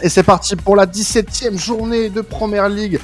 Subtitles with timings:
[0.00, 3.00] Et c'est parti pour la 17e journée de Première League.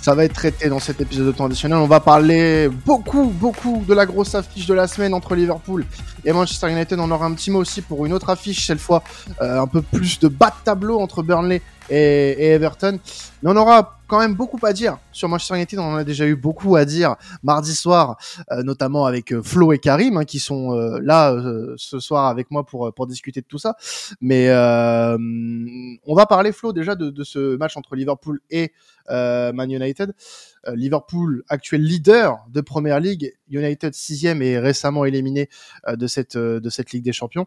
[0.00, 1.78] Ça va être traité dans cet épisode de temps additionnel.
[1.78, 5.86] On va parler beaucoup, beaucoup de la grosse affiche de la semaine entre Liverpool
[6.24, 6.98] et Manchester United.
[6.98, 9.04] On aura un petit mot aussi pour une autre affiche, cette fois
[9.40, 12.98] euh, un peu plus de bas de tableau entre Burnley et, Everton.
[13.42, 15.78] Mais on aura quand même beaucoup à dire sur Manchester United.
[15.78, 18.18] On en a déjà eu beaucoup à dire mardi soir,
[18.50, 21.34] euh, notamment avec euh, Flo et Karim, hein, qui sont euh, là
[21.78, 23.74] ce soir avec moi pour, discuter de tout ça.
[24.20, 28.74] Mais on va parler, Flo, déjà de, de, ce match entre Liverpool et
[29.08, 30.12] Man United.
[30.74, 35.48] Liverpool, actuel leader de Première League, United sixième et récemment éliminé
[35.88, 37.46] de cette de cette Ligue des Champions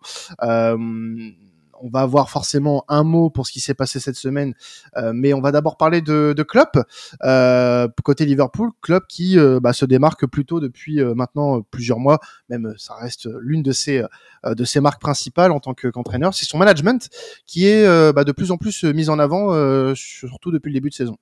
[1.81, 4.53] on va avoir forcément un mot pour ce qui s'est passé cette semaine,
[4.97, 6.77] euh, mais on va d'abord parler de, de Klopp.
[7.23, 12.73] Euh, côté Liverpool, Klopp qui euh, bah, se démarque plutôt depuis maintenant plusieurs mois, même
[12.77, 14.03] ça reste l'une de ses
[14.45, 17.09] de ses marques principales en tant qu'entraîneur, c'est son management
[17.45, 20.95] qui est bah, de plus en plus mis en avant, surtout depuis le début de
[20.95, 21.17] saison.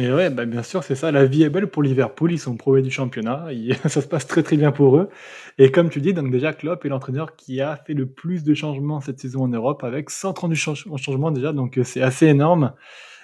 [0.00, 1.12] Et ouais, bah, bien sûr, c'est ça.
[1.12, 2.32] La vie est belle pour Liverpool.
[2.32, 3.48] Ils sont premiers du championnat.
[3.86, 5.10] ça se passe très très bien pour eux.
[5.58, 8.54] Et comme tu dis, donc déjà Klopp est l'entraîneur qui a fait le plus de
[8.54, 11.52] changements cette saison en Europe, avec 130 changements déjà.
[11.52, 12.72] Donc euh, c'est assez énorme.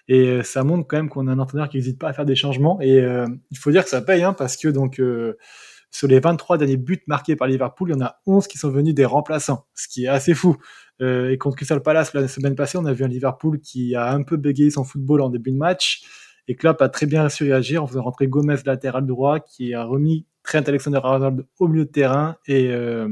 [0.08, 2.26] Et euh, ça montre quand même qu'on a un entraîneur qui n'hésite pas à faire
[2.26, 2.78] des changements.
[2.82, 5.00] Et euh, il faut dire que ça paye, hein, parce que donc
[5.90, 8.68] sur les 23 derniers buts marqués par Liverpool, il y en a 11 qui sont
[8.68, 10.58] venus des remplaçants, ce qui est assez fou.
[11.00, 14.24] et contre Crystal Palace la semaine passée, on a vu un Liverpool qui a un
[14.24, 16.02] peu bégayé son football en début de match
[16.48, 19.84] et Klopp a très bien su réagir en faisant rentrer Gomez latéral droit, qui a
[19.84, 22.36] remis Trent Alexander-Arnold au milieu de terrain.
[22.46, 23.08] Et euh,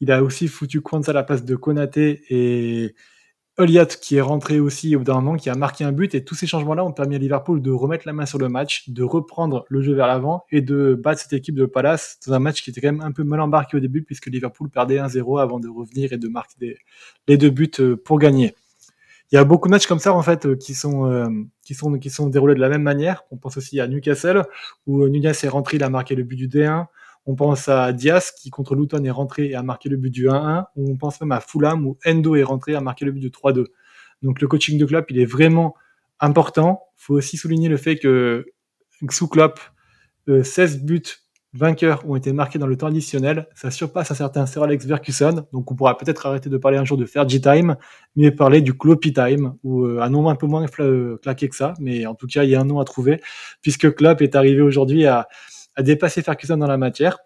[0.00, 2.94] il a aussi foutu Kwanza à la place de Konaté et
[3.58, 6.14] Elliott qui est rentré aussi au bout d'un moment, qui a marqué un but.
[6.14, 8.88] Et tous ces changements-là ont permis à Liverpool de remettre la main sur le match,
[8.88, 12.38] de reprendre le jeu vers l'avant et de battre cette équipe de Palace dans un
[12.38, 15.40] match qui était quand même un peu mal embarqué au début puisque Liverpool perdait 1-0
[15.40, 16.78] avant de revenir et de marquer
[17.28, 18.54] les deux buts euh, pour gagner
[19.32, 21.04] il y a beaucoup de matchs comme ça en fait euh, qui sont
[21.66, 23.24] qui sont qui déroulés de la même manière.
[23.32, 24.44] On pense aussi à Newcastle
[24.86, 26.86] où euh, Nunez est rentré, il a marqué le but du D1.
[27.26, 30.28] On pense à Diaz qui contre Luton est rentré et a marqué le but du
[30.28, 30.66] 1-1.
[30.76, 33.30] On pense même à Fulham où Endo est rentré et a marqué le but du
[33.30, 33.64] 3-2.
[34.22, 35.74] Donc le coaching de Klopp, il est vraiment
[36.20, 36.84] important.
[36.98, 38.46] Il faut aussi souligner le fait que
[39.10, 39.58] sous Klopp,
[40.28, 41.02] 16 buts
[41.56, 43.48] vainqueurs ont été marqués dans le temps additionnel.
[43.54, 45.46] Ça surpasse un certain Sir Alex Ferguson.
[45.52, 47.76] Donc, on pourra peut-être arrêter de parler un jour de Fergie Time,
[48.14, 51.56] mais parler du Kloppy Time, ou euh, un nom un peu moins euh, claqué que
[51.56, 51.74] ça.
[51.80, 53.20] Mais en tout cas, il y a un nom à trouver,
[53.62, 55.28] puisque Klopp est arrivé aujourd'hui à,
[55.78, 57.18] dépasser Ferguson dans la matière.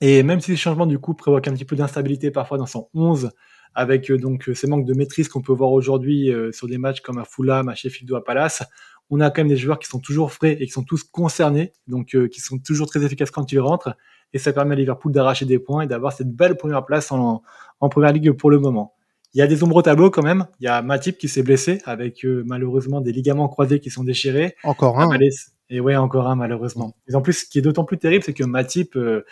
[0.00, 2.88] Et même si les changements, du coup, provoquent un petit peu d'instabilité parfois dans son
[2.94, 3.30] 11,
[3.74, 7.18] avec euh, donc ces manques de maîtrise qu'on peut voir aujourd'hui sur des matchs comme
[7.18, 8.62] à Fulham, à Sheffield à Palace,
[9.12, 11.74] on a quand même des joueurs qui sont toujours frais et qui sont tous concernés,
[11.86, 13.94] donc euh, qui sont toujours très efficaces quand ils rentrent.
[14.32, 17.42] Et ça permet à Liverpool d'arracher des points et d'avoir cette belle première place en,
[17.90, 18.94] première ligue pour le moment.
[19.34, 20.46] Il y a des ombres au tableau quand même.
[20.60, 24.02] Il y a Matip qui s'est blessé avec euh, malheureusement des ligaments croisés qui sont
[24.02, 24.56] déchirés.
[24.64, 25.10] Encore un.
[25.68, 26.96] Et ouais, encore un malheureusement.
[27.06, 29.26] Et en plus, ce qui est d'autant plus terrible, c'est que Matip, euh,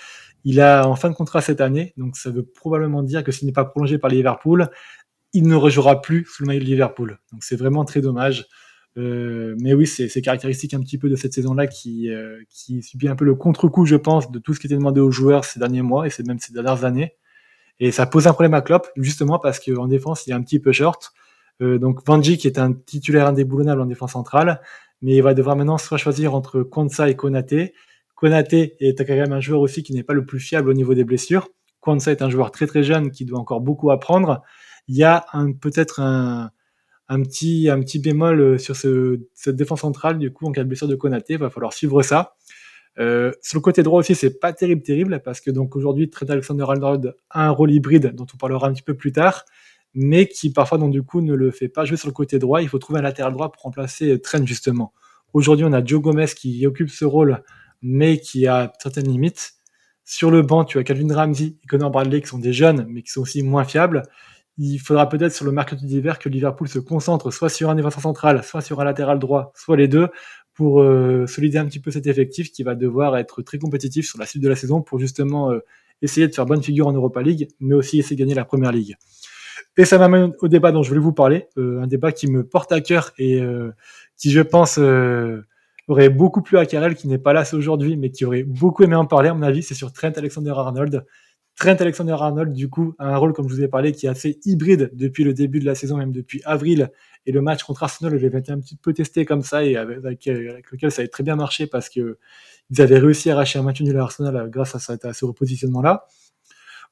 [0.44, 3.46] il a en fin de contrat cette année, donc ça veut probablement dire que s'il
[3.46, 4.68] n'est pas prolongé par Liverpool,
[5.32, 7.18] il ne rejouera plus sous le maillot de Liverpool.
[7.32, 8.46] Donc c'est vraiment très dommage.
[8.96, 13.08] Euh, mais oui, c'est caractéristique un petit peu de cette saison-là qui, euh, qui subit
[13.08, 15.60] un peu le contre-coup, je pense, de tout ce qui était demandé aux joueurs ces
[15.60, 17.14] derniers mois et même ces dernières années.
[17.78, 20.58] Et ça pose un problème à Klopp, justement parce qu'en défense, il est un petit
[20.58, 21.12] peu short.
[21.62, 24.60] Euh, donc Van qui est un titulaire indéboulonnable en défense centrale,
[25.02, 27.74] mais il va devoir maintenant soit choisir entre Kwanza et Konaté.
[28.14, 30.94] Konaté est quand même un joueur aussi qui n'est pas le plus fiable au niveau
[30.94, 31.48] des blessures.
[31.80, 34.42] Kwanza est un joueur très très jeune qui doit encore beaucoup apprendre.
[34.88, 35.24] Il y a
[35.60, 36.50] peut-être un,
[37.10, 40.62] un petit, un petit bémol euh, sur ce, cette défense centrale, du coup, en cas
[40.62, 42.36] de blessure de Konaté, va falloir suivre ça.
[43.00, 46.26] Euh, sur le côté droit aussi, c'est pas terrible, terrible, parce que donc aujourd'hui, Trent
[46.28, 49.44] Alexander-Arnold a un rôle hybride dont on parlera un petit peu plus tard,
[49.92, 52.62] mais qui parfois, donc du coup, ne le fait pas jouer sur le côté droit.
[52.62, 54.92] Il faut trouver un latéral droit pour remplacer euh, Trent, justement.
[55.32, 57.42] Aujourd'hui, on a Joe Gomez qui occupe ce rôle,
[57.82, 59.54] mais qui a certaines limites.
[60.04, 63.02] Sur le banc, tu as Calvin Ramsey et Connor Bradley qui sont des jeunes, mais
[63.02, 64.02] qui sont aussi moins fiables
[64.62, 68.02] il faudra peut-être sur le mercato d'hiver que Liverpool se concentre soit sur un défenseur
[68.02, 70.08] central, soit sur un latéral droit, soit les deux,
[70.52, 74.18] pour euh, solidifier un petit peu cet effectif qui va devoir être très compétitif sur
[74.18, 75.60] la suite de la saison pour justement euh,
[76.02, 78.70] essayer de faire bonne figure en Europa League, mais aussi essayer de gagner la Première
[78.70, 78.96] Ligue.
[79.78, 82.44] Et ça m'amène au débat dont je voulais vous parler, euh, un débat qui me
[82.44, 83.40] porte à cœur et
[84.18, 84.78] qui, je pense,
[85.88, 88.94] aurait beaucoup plu à Karel, qui n'est pas là aujourd'hui, mais qui aurait beaucoup aimé
[88.94, 91.06] en parler, à mon avis, c'est sur Trent Alexander-Arnold.
[91.60, 94.40] Trent Alexander-Arnold, du coup, a un rôle, comme je vous ai parlé, qui est assez
[94.46, 96.90] hybride depuis le début de la saison, même depuis avril.
[97.26, 99.76] Et le match contre Arsenal, je l'ai été un petit peu testé comme ça et
[99.76, 102.16] avec, lequel ça avait très bien marché parce que
[102.70, 106.06] ils avaient réussi à arracher un match nul à Arsenal grâce à, ce repositionnement-là.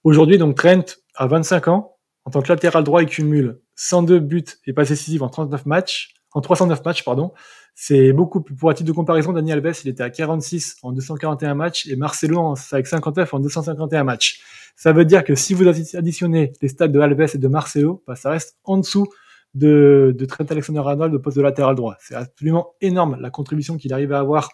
[0.05, 0.85] Aujourd'hui, donc Trent
[1.15, 5.23] a 25 ans, En tant que latéral droit, il cumule 102 buts et passes décisives
[5.23, 7.33] en 39 matchs, en 309 matchs, pardon.
[7.75, 10.93] C'est beaucoup plus, pour un titre de comparaison, Daniel Alves, il était à 46 en
[10.93, 14.41] 241 matchs et Marcelo avec 59 en 251 matchs.
[14.77, 18.15] Ça veut dire que si vous additionnez les stats de Alves et de Marcelo, bah,
[18.15, 19.09] ça reste en dessous
[19.55, 21.97] de, Trent Alexander-Arnold au poste de latéral droit.
[21.99, 24.51] C'est absolument énorme la contribution qu'il arrive à avoir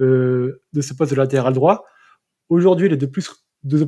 [0.00, 1.84] euh, de ce poste de latéral droit.
[2.48, 3.30] Aujourd'hui, il est de plus,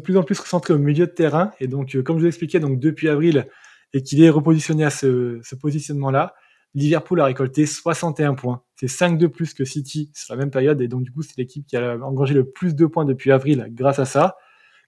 [0.05, 2.61] plus en plus centré au milieu de terrain et donc, euh, comme je vous l'expliquais,
[2.61, 3.47] donc depuis avril
[3.95, 6.35] et qu'il est repositionné à ce positionnement-là,
[6.75, 8.63] Liverpool a récolté 61 points.
[8.77, 11.37] C'est 5 de plus que City sur la même période et donc du coup c'est
[11.37, 14.37] l'équipe qui a engrangé le plus de points depuis avril grâce à ça.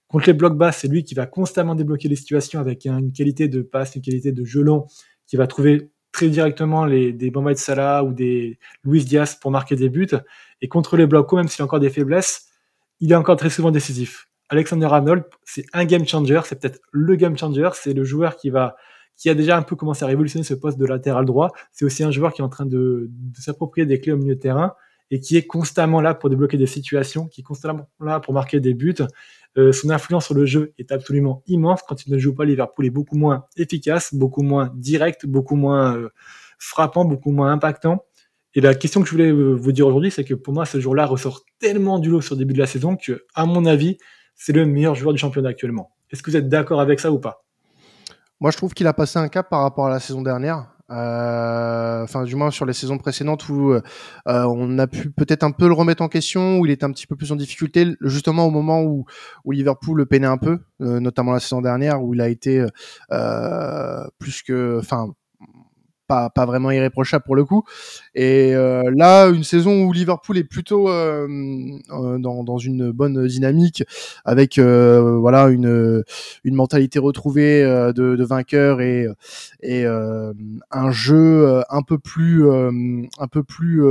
[0.07, 3.47] Contre les blocs bas, c'est lui qui va constamment débloquer les situations avec une qualité
[3.47, 4.85] de passe, une qualité de jeu long,
[5.25, 9.75] qui va trouver très directement les, des de Salah ou des Luis Diaz pour marquer
[9.75, 10.07] des buts.
[10.61, 12.47] Et contre les blocs même s'il a encore des faiblesses,
[12.99, 14.27] il est encore très souvent décisif.
[14.49, 18.51] Alexander Arnold, c'est un game changer, c'est peut-être le game changer, c'est le joueur qui
[18.51, 18.75] va
[19.15, 21.51] qui a déjà un peu commencé à révolutionner ce poste de latéral droit.
[21.71, 24.39] C'est aussi un joueur qui est en train de, s'approprier des clés au milieu de
[24.39, 24.73] terrain
[25.11, 28.59] et qui est constamment là pour débloquer des situations, qui est constamment là pour marquer
[28.59, 28.95] des buts.
[29.57, 31.81] Euh, son influence sur le jeu est absolument immense.
[31.87, 35.95] Quand il ne joue pas, Liverpool est beaucoup moins efficace, beaucoup moins direct, beaucoup moins
[35.95, 36.09] euh,
[36.57, 38.03] frappant, beaucoup moins impactant.
[38.55, 40.79] Et la question que je voulais euh, vous dire aujourd'hui, c'est que pour moi, ce
[40.79, 43.97] jour-là ressort tellement du lot sur le début de la saison que, à mon avis,
[44.35, 45.91] c'est le meilleur joueur du championnat actuellement.
[46.11, 47.42] Est-ce que vous êtes d'accord avec ça ou pas?
[48.39, 50.73] Moi, je trouve qu'il a passé un cap par rapport à la saison dernière.
[50.91, 53.81] Euh, enfin du moins sur les saisons précédentes où euh,
[54.25, 57.07] on a pu peut-être un peu le remettre en question, où il était un petit
[57.07, 59.05] peu plus en difficulté, justement au moment où,
[59.45, 62.65] où Liverpool le peinait un peu, euh, notamment la saison dernière où il a été
[64.19, 65.13] plus que, enfin
[66.07, 67.63] pas, pas vraiment irréprochable pour le coup.
[68.15, 71.27] Et euh, là, une saison où Liverpool est plutôt euh,
[71.91, 73.83] euh, dans, dans, une bonne dynamique,
[74.25, 76.03] avec voilà une,
[76.43, 79.07] une mentalité retrouvée de, de vainqueur et,
[79.61, 83.83] et un jeu un peu plus un peu plus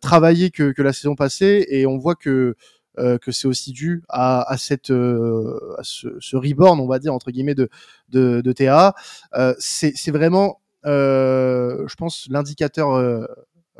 [0.00, 1.66] travaillé que, que la saison passée.
[1.68, 2.54] Et on voit que
[2.96, 7.30] que c'est aussi dû à, à cette à ce, ce, reborn on va dire entre
[7.30, 7.70] guillemets de
[8.10, 8.94] de, de TA
[9.34, 12.98] euh, c'est vraiment euh, je pense, l'indicateur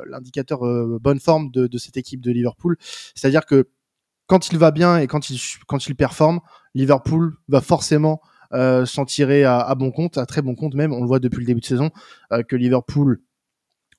[0.01, 2.77] euh, l'indicateur euh, bonne forme de, cette équipe de Liverpool.
[3.15, 3.69] C'est-à-dire que
[4.27, 6.41] quand il va bien et quand il, quand il performe,
[6.75, 8.21] Liverpool va forcément
[8.53, 10.93] euh, s'en tirer à, bon compte, à très bon compte même.
[10.93, 11.91] On le voit depuis le début de saison
[12.33, 13.21] euh, que Liverpool,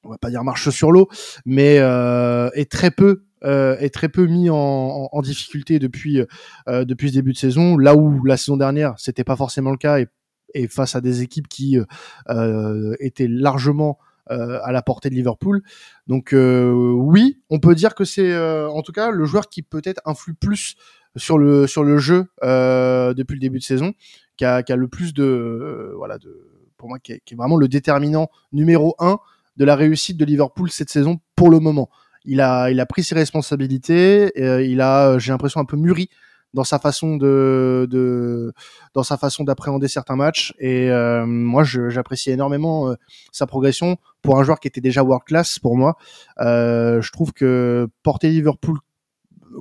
[0.03, 1.09] on va pas dire marche sur l'eau,
[1.45, 6.21] mais euh, est très peu est très peu mis en difficulté depuis
[6.68, 7.75] depuis ce début de saison.
[7.75, 10.06] Là où la saison dernière c'était pas forcément le cas et
[10.53, 11.86] et face à des équipes qui euh,
[12.30, 14.00] euh, étaient largement
[14.30, 15.62] euh, à la portée de Liverpool.
[16.07, 20.33] Donc oui, on peut dire que c'est en tout cas le joueur qui peut-être influe
[20.33, 20.75] plus
[21.18, 23.94] sur le sur le jeu depuis le début de saison,
[24.38, 27.68] qui a, qui a le plus de voilà de pour moi qui est, vraiment le
[27.68, 29.19] déterminant numéro un
[29.57, 31.89] de la réussite de Liverpool cette saison pour le moment.
[32.24, 36.09] Il a il a pris ses responsabilités, il a j'ai l'impression un peu mûri
[36.53, 38.53] dans sa façon de,
[38.94, 40.53] dans sa façon d'appréhender certains matchs.
[40.59, 42.95] Et euh, moi, j'apprécie énormément euh,
[43.31, 45.98] sa progression pour un joueur qui était déjà world class pour moi.
[46.39, 48.77] Euh, je trouve que porter Liverpool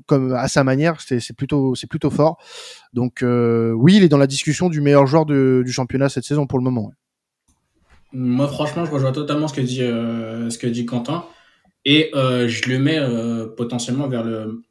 [0.06, 2.38] comme à sa manière, c'est plutôt c'est plutôt fort.
[2.92, 6.60] Donc oui, il est dans la discussion du meilleur joueur du championnat cette saison pour
[6.60, 6.92] le moment.
[8.12, 11.24] Moi, franchement, je rejoins totalement ce que dit ce que dit Quentin
[11.84, 13.00] et je le mets
[13.56, 14.62] potentiellement vers le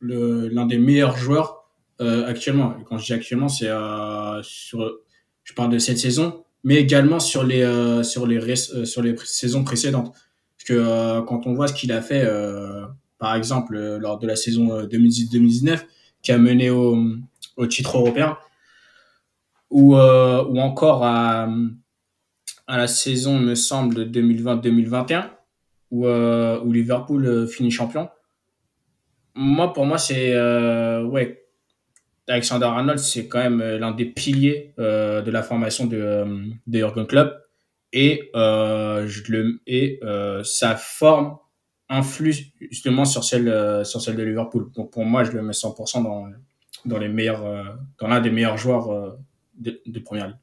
[0.00, 1.64] l'un des meilleurs joueurs
[2.00, 2.76] euh, actuellement.
[2.80, 4.98] Et quand je dis actuellement, c'est euh, sur,
[5.44, 9.16] je parle de cette saison, mais également sur les euh, sur les euh, sur les
[9.24, 10.12] saisons précédentes.
[10.12, 12.28] Parce que euh, quand on voit ce qu'il a fait,
[13.18, 15.84] par exemple lors de la saison 2018-2019,
[16.22, 16.98] qui a mené au,
[17.56, 18.36] au titre européen,
[19.70, 21.48] ou ou encore à
[22.68, 25.26] à la saison, me semble, 2020-2021,
[25.92, 28.08] où, où Liverpool finit champion
[29.36, 31.44] moi, pour moi, c'est euh, ouais,
[32.26, 36.44] Alexander Arnold, c'est quand même euh, l'un des piliers euh, de la formation de, euh,
[36.66, 37.34] de Jurgen Klopp
[37.92, 41.38] et euh, je le et euh, sa forme
[41.88, 44.70] influe justement sur celle sur celle de Liverpool.
[44.74, 46.26] Donc pour moi, je le mets 100% dans
[46.84, 49.16] dans les meilleurs dans l'un des meilleurs joueurs
[49.56, 50.36] de, de première ligue.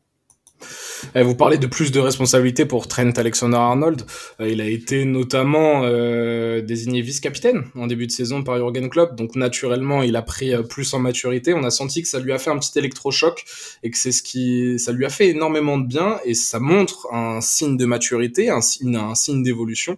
[1.15, 4.03] Eh, vous parlez de plus de responsabilités pour Trent Alexander-Arnold.
[4.39, 9.15] Euh, il a été notamment euh, désigné vice-capitaine en début de saison par Jurgen Klopp,
[9.15, 11.53] donc naturellement il a pris euh, plus en maturité.
[11.53, 13.45] On a senti que ça lui a fait un petit électrochoc
[13.83, 17.07] et que c'est ce qui, ça lui a fait énormément de bien et ça montre
[17.13, 19.97] un signe de maturité, un signe, un signe d'évolution.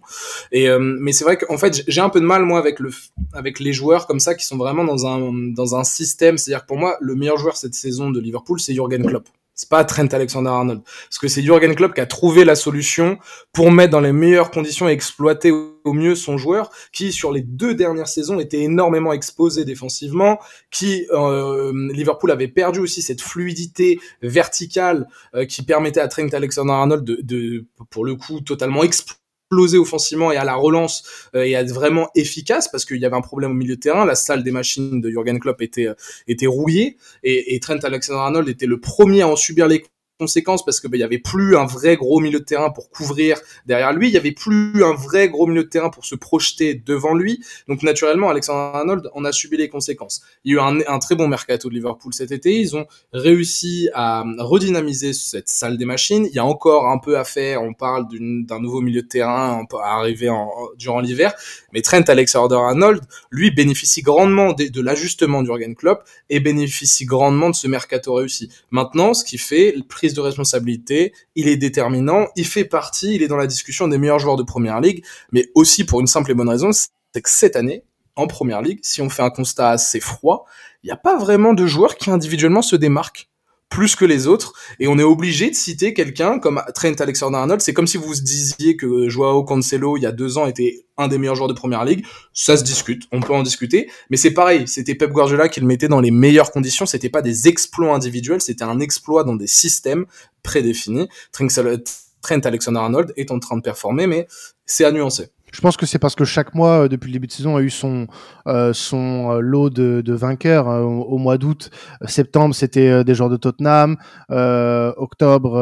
[0.52, 2.90] Et mais c'est vrai qu'en fait j'ai un peu de mal moi avec le,
[3.32, 6.38] avec les joueurs comme ça qui sont vraiment dans un dans un système.
[6.38, 9.70] C'est-à-dire que pour moi le meilleur joueur cette saison de Liverpool c'est Jurgen Klopp C'est
[9.70, 10.82] pas Trent Alexander-Arnold.
[10.84, 13.18] Parce que c'est Jurgen Klopp qui a trouvé la solution
[13.52, 17.40] pour mettre dans les meilleures conditions et exploiter au mieux son joueur, qui sur les
[17.40, 20.38] deux dernières saisons était énormément exposé défensivement,
[20.70, 27.02] qui euh, Liverpool avait perdu aussi cette fluidité verticale euh, qui permettait à Trent Alexander-Arnold
[27.02, 31.54] de, de, pour le coup, totalement exploser exploser offensivement et à la relance euh, et
[31.54, 34.04] à être vraiment efficace parce qu'il y avait un problème au milieu de terrain.
[34.04, 35.94] La salle des machines de Jurgen Klopp était, euh,
[36.26, 39.84] était rouillée et, et Trent Alexander-Arnold était le premier à en subir les
[40.18, 42.90] conséquences parce que bah, il y avait plus un vrai gros milieu de terrain pour
[42.90, 46.14] couvrir derrière lui, il y avait plus un vrai gros milieu de terrain pour se
[46.14, 47.42] projeter devant lui.
[47.68, 50.22] Donc naturellement, Alexander Arnold en a subi les conséquences.
[50.44, 52.58] Il y a eu un, très bon mercato de Liverpool cet été.
[52.58, 56.26] Ils ont réussi à redynamiser cette salle des machines.
[56.26, 57.62] Il y a encore un peu à faire.
[57.62, 60.30] On parle d'un nouveau milieu de terrain à arriver
[60.78, 61.34] durant l'hiver.
[61.72, 67.54] Mais Trent Alexander-Arnold, lui, bénéficie grandement de, de l'ajustement d'Urgen Klopp et bénéficie grandement de
[67.54, 68.50] ce mercato réussi.
[68.70, 73.22] Maintenant, ce qui fait le prix de responsabilité, il est déterminant, il fait partie, il
[73.22, 76.30] est dans la discussion des meilleurs joueurs de Première Ligue, mais aussi pour une simple
[76.30, 77.84] et bonne raison, c'est que cette année,
[78.16, 80.46] en Première Ligue, si on fait un constat assez froid,
[80.82, 83.28] il n'y a pas vraiment de joueurs qui individuellement se démarquent
[83.68, 87.60] plus que les autres et on est obligé de citer quelqu'un comme Trent Alexander-Arnold.
[87.60, 91.08] C'est comme si vous disiez que Joao Cancelo il y a deux ans était un
[91.08, 92.06] des meilleurs joueurs de première ligue.
[92.32, 94.66] Ça se discute, on peut en discuter, mais c'est pareil.
[94.66, 96.86] C'était Pep Guardiola qui le mettait dans les meilleures conditions.
[96.86, 100.06] C'était pas des exploits individuels, c'était un exploit dans des systèmes
[100.42, 101.08] prédéfinis.
[101.32, 104.26] Trent Alexander-Arnold est en train de performer, mais
[104.64, 105.28] c'est à nuancer.
[105.52, 107.62] Je pense que c'est parce que chaque mois, euh, depuis le début de saison, a
[107.62, 108.08] eu son,
[108.48, 110.68] euh, son euh, lot de, de vainqueurs.
[110.68, 110.80] Hein.
[110.82, 111.70] Au, mois d'août,
[112.04, 113.96] septembre, c'était des joueurs de Tottenham.
[114.28, 115.52] octobre,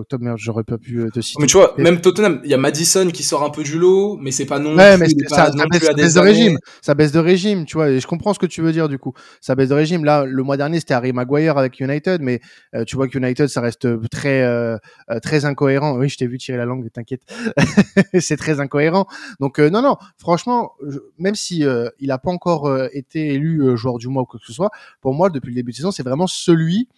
[0.00, 1.40] octobre, merde, j'aurais pas pu te citer.
[1.40, 4.16] Mais tu vois, même Tottenham, il y a Madison qui sort un peu du lot,
[4.20, 6.58] mais c'est pas non ouais, mais ça, ça, baisse, baisse de régime.
[6.80, 7.90] Ça baisse de régime, tu vois.
[7.90, 9.12] Et je comprends ce que tu veux dire du coup.
[9.40, 10.04] Ça baisse de régime.
[10.04, 12.40] Là, le mois dernier, c'était Harry Maguire avec United, mais
[12.86, 14.78] tu vois que United, ça reste très,
[15.22, 15.98] très incohérent.
[15.98, 17.22] Oui, je t'ai vu tirer la langue, t'inquiète.
[18.20, 19.06] c'est très incohérent cohérent.
[19.40, 20.72] Donc euh, non, non, franchement,
[21.18, 24.40] même si euh, il n'a pas encore euh, été élu joueur du mois ou quoi
[24.40, 26.88] que ce soit, pour moi, depuis le début de saison, c'est vraiment celui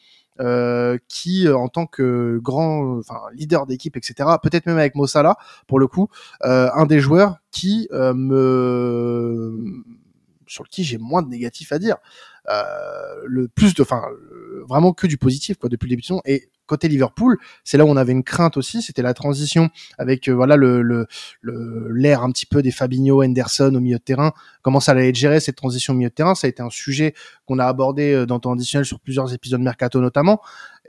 [1.09, 3.01] qui, en tant que grand,
[3.33, 5.37] leader d'équipe, etc., peut-être même avec Mossala,
[5.69, 6.09] pour le coup,
[6.41, 9.85] un des joueurs qui me
[10.49, 11.97] sur qui j'ai moins de négatifs à dire.
[13.25, 14.03] le plus de, enfin,
[14.67, 16.23] vraiment que du positif quoi depuis le début de saison.
[16.25, 20.29] Et côté Liverpool, c'est là où on avait une crainte aussi, c'était la transition avec
[20.29, 20.81] euh, voilà le
[21.43, 24.33] l'air le, un petit peu des Fabinho, Henderson au milieu de terrain.
[24.63, 26.35] Comment ça allait être géré cette transition au milieu de terrain?
[26.35, 27.13] Ça a été un sujet
[27.47, 30.41] qu'on a abordé euh, dans temps additionnel sur plusieurs épisodes mercato notamment.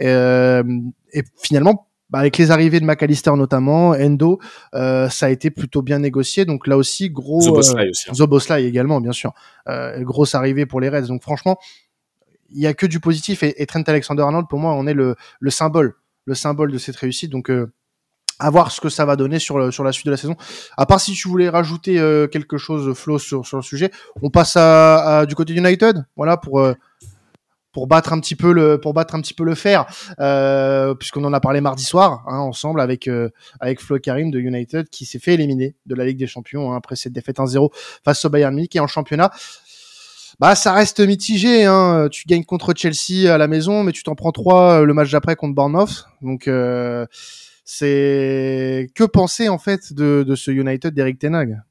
[0.01, 0.63] Euh,
[1.11, 4.39] et finalement, bah, avec les arrivées de McAllister notamment, Endo,
[4.75, 6.45] euh, ça a été plutôt bien négocié.
[6.45, 7.41] Donc là aussi, gros.
[7.41, 8.09] Zoboslai aussi.
[8.09, 8.13] Hein.
[8.13, 9.33] Zoboslai également, bien sûr.
[9.67, 11.07] Euh, grosse arrivée pour les Reds.
[11.07, 11.57] Donc franchement,
[12.53, 15.49] il y a que du positif et, Trent Alexander-Arnold pour moi on est le, le,
[15.49, 15.95] symbole,
[16.25, 17.31] le symbole de cette réussite.
[17.31, 17.71] Donc euh,
[18.39, 20.35] à voir ce que ça va donner sur, la suite de la saison.
[20.75, 23.91] À part si tu voulais rajouter euh, quelque chose, Flo, sur, sur le sujet,
[24.21, 24.57] on passe
[25.27, 26.73] du côté United, voilà pour euh,
[27.71, 29.85] pour battre un petit peu le fer,
[30.99, 33.09] puisqu'on en a parlé mardi soir hein, ensemble avec
[33.59, 36.77] avec Flo Karim de United qui s'est fait éliminer de la Ligue des Champions hein,
[36.77, 37.71] après cette défaite 1-0
[38.05, 39.31] face au Bayern Munich et en championnat
[40.39, 41.65] bah ça reste mitigé.
[41.65, 42.07] Hein.
[42.11, 45.11] Tu gagnes contre Chelsea à la maison, mais tu t'en prends trois euh, le match
[45.11, 46.05] d'après contre Bournemouth.
[46.21, 47.05] Donc euh,
[47.65, 51.61] c'est que penser en fait de, de ce United d'Eric Tenag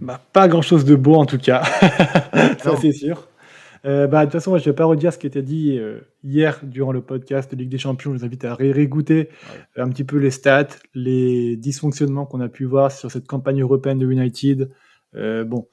[0.00, 1.62] bah, Pas grand chose de beau en tout cas,
[2.62, 3.28] ça c'est sûr.
[3.84, 6.00] Euh, bah, de toute façon, je ne vais pas redire ce qui était dit euh,
[6.22, 8.12] hier durant le podcast de Ligue des Champions.
[8.12, 9.28] Je vous invite à réécouter
[9.76, 13.98] un petit peu les stats, les dysfonctionnements qu'on a pu voir sur cette campagne européenne
[13.98, 14.70] de United.
[15.16, 15.66] Euh, bon,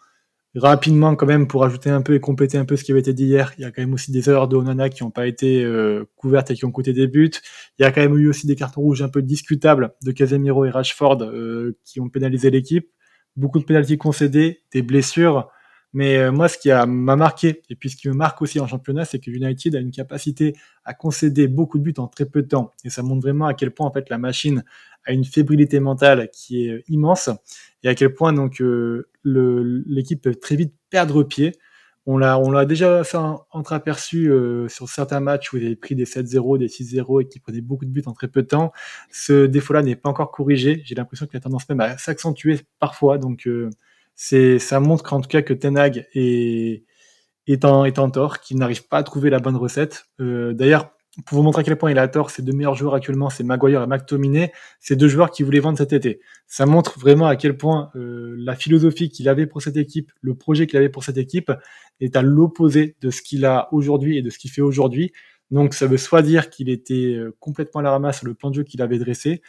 [0.55, 3.13] rapidement quand même pour ajouter un peu et compléter un peu ce qui avait été
[3.13, 5.27] dit hier, il y a quand même aussi des erreurs de Onana qui n'ont pas
[5.27, 7.31] été euh, couvertes et qui ont coûté des buts.
[7.77, 10.65] Il y a quand même eu aussi des cartons rouges un peu discutables de Casemiro
[10.65, 12.89] et Rashford euh, qui ont pénalisé l'équipe.
[13.35, 15.49] Beaucoup de pénalties concédées, des blessures.
[15.93, 18.67] Mais euh, moi, ce qui m'a marqué, et puis ce qui me marque aussi en
[18.67, 20.55] championnat, c'est que United a une capacité
[20.85, 22.71] à concéder beaucoup de buts en très peu de temps.
[22.83, 24.63] Et ça montre vraiment à quel point en fait la machine
[25.05, 27.29] a une fébrilité mentale qui est immense
[27.83, 31.53] et à quel point donc euh, l'équipe peut très vite perdre pied.
[32.05, 33.19] On l'a, déjà fait
[33.51, 37.39] entreaperçu euh, sur certains matchs où il avait pris des 7-0, des 6-0 et qui
[37.39, 38.71] prenait beaucoup de buts en très peu de temps.
[39.11, 40.81] Ce défaut-là n'est pas encore corrigé.
[40.85, 43.19] J'ai l'impression qu'il a tendance même à s'accentuer parfois.
[43.19, 43.69] Donc, euh,
[44.21, 46.83] c'est, ça montre qu'en tout cas que Tenag est,
[47.47, 50.07] est en, est en tort, qu'il n'arrive pas à trouver la bonne recette.
[50.19, 50.91] Euh, d'ailleurs,
[51.25, 53.45] pour vous montrer à quel point il a tort, ses deux meilleurs joueurs actuellement, c'est
[53.45, 56.19] Maguire et McTominay, c'est deux joueurs qui voulaient vendre cet été.
[56.47, 60.35] Ça montre vraiment à quel point euh, la philosophie qu'il avait pour cette équipe, le
[60.35, 61.53] projet qu'il avait pour cette équipe,
[62.01, 65.13] est à l'opposé de ce qu'il a aujourd'hui et de ce qu'il fait aujourd'hui.
[65.49, 68.49] Donc ça veut soit dire qu'il était euh, complètement à la ramasse sur le plan
[68.49, 69.41] de jeu qu'il avait dressé,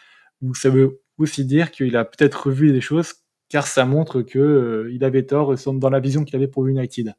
[0.42, 3.14] ou ça veut aussi dire qu'il a peut-être revu des choses,
[3.50, 7.14] car ça montre que euh, avait tort dans la vision qu'il avait pour United.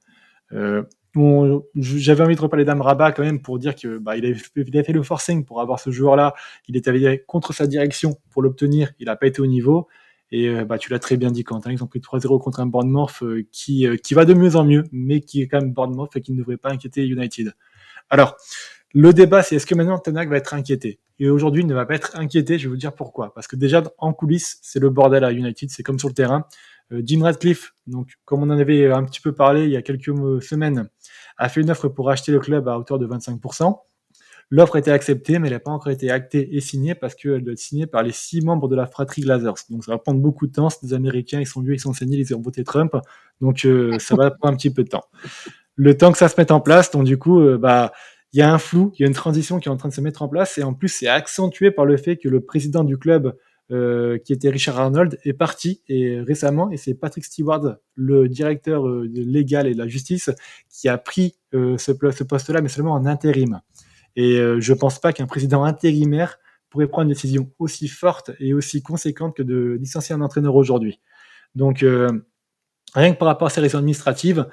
[0.53, 0.81] Euh,
[1.75, 5.45] j'avais envie de reparler d'Amrabat quand même pour dire que bah, avait, fait le forcing
[5.45, 6.33] pour avoir ce joueur-là.
[6.67, 8.93] Il était allé contre sa direction pour l'obtenir.
[9.00, 9.88] Il n'a pas été au niveau.
[10.31, 11.71] Et euh, bah, tu l'as très bien dit, Quentin.
[11.71, 14.63] Ils ont pris 3-0 contre un Bournemouth euh, qui, euh, qui va de mieux en
[14.63, 17.53] mieux, mais qui est quand même Bournemouth et qui ne devrait pas inquiéter United.
[18.09, 18.38] Alors,
[18.93, 21.00] le débat, c'est est-ce que maintenant Tenag va être inquiété?
[21.19, 22.57] Et aujourd'hui, il ne va pas être inquiété.
[22.57, 23.33] Je vais vous dire pourquoi.
[23.33, 25.69] Parce que déjà, en coulisses, c'est le bordel à United.
[25.69, 26.45] C'est comme sur le terrain.
[27.03, 30.12] Jim Radcliffe, donc comme on en avait un petit peu parlé il y a quelques
[30.43, 30.89] semaines,
[31.38, 33.77] a fait une offre pour acheter le club à hauteur de 25%.
[34.53, 37.41] L'offre a été acceptée, mais elle n'a pas encore été actée et signée parce qu'elle
[37.41, 39.53] doit être signée par les six membres de la fratrie Glazers.
[39.69, 40.69] Donc ça va prendre beaucoup de temps.
[40.69, 42.98] C'est des Américains, ils sont vieux, ils sont saignés, ils ont voté Trump.
[43.39, 45.05] Donc euh, ça va prendre un petit peu de temps.
[45.75, 47.93] Le temps que ça se mette en place, donc du coup, euh, bah
[48.33, 49.93] il y a un flou, il y a une transition qui est en train de
[49.93, 52.83] se mettre en place et en plus c'est accentué par le fait que le président
[52.83, 53.33] du club
[53.71, 58.85] euh, qui était Richard Arnold, est parti et récemment, et c'est Patrick Stewart, le directeur
[58.85, 60.29] euh, légal et de la justice,
[60.69, 63.61] qui a pris euh, ce, ce poste-là, mais seulement en intérim.
[64.17, 66.38] Et je pense pas qu'un président intérimaire
[66.69, 71.00] pourrait prendre une décision aussi forte et aussi conséquente que de licencier un entraîneur aujourd'hui.
[71.55, 71.85] Donc,
[72.93, 74.47] rien que par rapport à ces raisons administratives,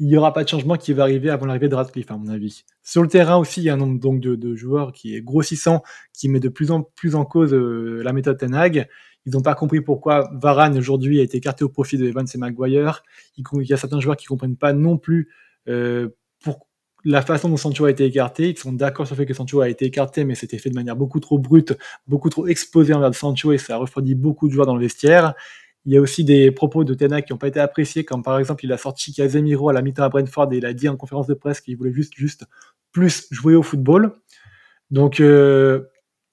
[0.00, 2.28] il n'y aura pas de changement qui va arriver avant l'arrivée de Radcliffe, à mon
[2.28, 2.64] avis.
[2.82, 5.82] Sur le terrain aussi, il y a un nombre donc de, joueurs qui est grossissant,
[6.14, 8.88] qui met de plus en plus en cause euh, la méthode Ten Hag.
[9.26, 12.38] Ils n'ont pas compris pourquoi Varane aujourd'hui a été écarté au profit de Evans et
[12.38, 13.02] Maguire.
[13.36, 15.28] Il, y a certains joueurs qui comprennent pas non plus
[15.68, 16.08] euh,
[16.42, 16.66] pour
[17.04, 18.48] la façon dont Sancho a été écarté.
[18.48, 20.74] Ils sont d'accord sur le fait que Sancho a été écarté, mais c'était fait de
[20.76, 21.76] manière beaucoup trop brute,
[22.06, 25.34] beaucoup trop exposé envers Sancho et ça a refroidi beaucoup de joueurs dans le vestiaire.
[25.86, 28.38] Il y a aussi des propos de Tena qui n'ont pas été appréciés, comme par
[28.38, 30.96] exemple il a sorti Casemiro à la mi-temps à Brentford et il a dit en
[30.96, 32.44] conférence de presse qu'il voulait juste, juste
[32.92, 34.16] plus jouer au football.
[34.90, 35.84] Donc euh,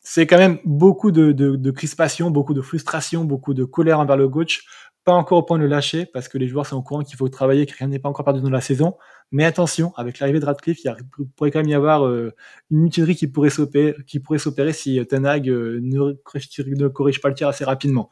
[0.01, 4.65] c'est quand même beaucoup de, crispation, beaucoup de frustration, beaucoup de colère envers le coach.
[5.03, 7.15] Pas encore au point de le lâcher parce que les joueurs sont au courant qu'il
[7.15, 8.97] faut travailler, que rien n'est pas encore perdu dans la saison.
[9.31, 10.93] Mais attention, avec l'arrivée de Radcliffe, il,
[11.35, 12.33] pourrait quand même y avoir euh,
[12.71, 17.63] une mutinerie qui pourrait s'opérer, si Ten Hag euh, ne corrige pas le tir assez
[17.63, 18.09] rapidement.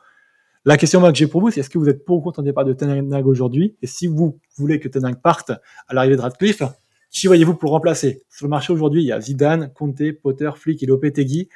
[0.68, 2.44] La question que j'ai pour vous, c'est est-ce que vous êtes pour ou contre un
[2.44, 3.78] départ de Tenag aujourd'hui?
[3.84, 6.64] Et si vous voulez que Tenag parte à l'arrivée de Radcliffe,
[7.12, 8.24] qui voyez-vous pour remplacer?
[8.30, 11.50] Sur le marché aujourd'hui, il y a Zidane, Conte, Potter, Flick et Lopetegui.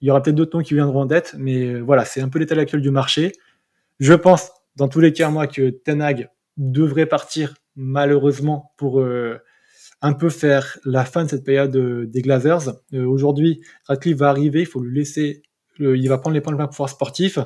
[0.00, 2.28] Il y aura peut-être d'autres noms qui viendront en dette, mais euh, voilà, c'est un
[2.28, 3.32] peu l'état actuel du marché.
[3.98, 9.38] Je pense, dans tous les cas, moi, que Tenag devrait partir, malheureusement, pour euh,
[10.02, 12.74] un peu faire la fin de cette période euh, des Glazers.
[12.92, 15.42] aujourd'hui, Radcliffe va arriver, il faut lui laisser,
[15.80, 17.40] il va prendre les points de pouvoir sportif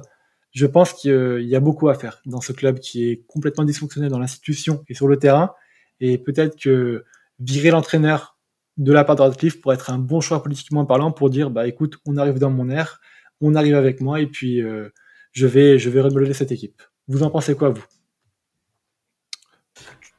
[0.57, 4.11] je pense qu'il y a beaucoup à faire dans ce club qui est complètement dysfonctionnel
[4.11, 5.53] dans l'institution et sur le terrain.
[6.01, 7.05] Et peut-être que
[7.39, 8.39] virer l'entraîneur
[8.79, 11.69] de la part de Radcliffe pourrait être un bon choix politiquement parlant pour dire bah
[11.69, 13.03] écoute, on arrive dans mon air,
[13.43, 14.89] on arrive avec moi et puis euh,
[15.33, 16.83] je vais je vais remodeler cette équipe.
[17.07, 17.85] Vous en pensez quoi vous?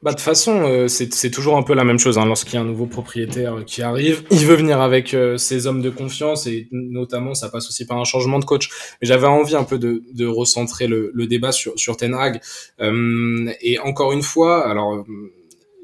[0.00, 2.56] Bah, de toute façon, euh, c'est toujours un peu la même chose hein, lorsqu'il y
[2.56, 4.22] a un nouveau propriétaire qui arrive.
[4.30, 7.98] Il veut venir avec euh, ses hommes de confiance et notamment ça passe aussi par
[7.98, 8.70] un changement de coach.
[9.02, 12.40] J'avais envie un peu de, de recentrer le, le, débat sur, sur Ten Hag.
[12.80, 15.04] Euh, et encore une fois, alors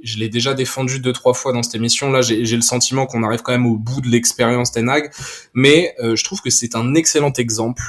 [0.05, 2.13] je l'ai déjà défendu deux trois fois dans cette émission.
[2.13, 5.11] Là, j'ai le sentiment qu'on arrive quand même au bout de l'expérience Ten Hag,
[5.55, 7.83] mais je trouve que c'est un excellent exemple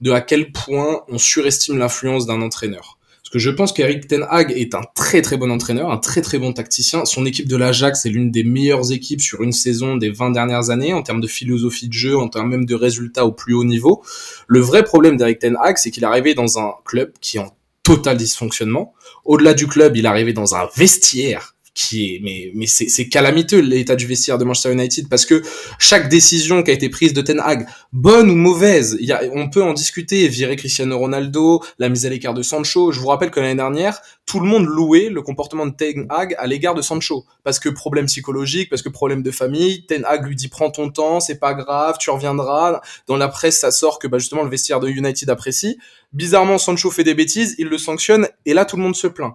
[0.00, 2.98] de à quel point on surestime l'influence d'un entraîneur
[3.32, 6.38] que je pense qu'Eric Ten Hag est un très très bon entraîneur, un très très
[6.38, 7.04] bon tacticien.
[7.04, 10.70] Son équipe de l'Ajax est l'une des meilleures équipes sur une saison des 20 dernières
[10.70, 13.64] années en termes de philosophie de jeu, en termes même de résultats au plus haut
[13.64, 14.02] niveau.
[14.48, 17.40] Le vrai problème d'Eric Ten Hag, c'est qu'il est arrivé dans un club qui est
[17.40, 18.94] en total dysfonctionnement.
[19.24, 23.60] Au-delà du club, il est arrivé dans un vestiaire qui est mais mais c'est calamiteux
[23.60, 25.42] l'état du vestiaire de Manchester United parce que
[25.78, 29.48] chaque décision qui a été prise de Ten Hag bonne ou mauvaise y a, on
[29.48, 32.90] peut en discuter virer Cristiano Ronaldo la mise à l'écart de Sancho.
[32.90, 36.34] Je vous rappelle que l'année dernière tout le monde louait le comportement de Ten Hag
[36.38, 37.24] à l'égard de Sancho.
[37.44, 40.90] Parce que problème psychologique parce que problème de famille Ten Hag lui dit prends ton
[40.90, 42.80] temps c'est pas grave tu reviendras.
[43.06, 45.78] Dans la presse ça sort que bah, justement le vestiaire de United apprécie.
[46.12, 49.34] Bizarrement Sancho fait des bêtises il le sanctionne et là tout le monde se plaint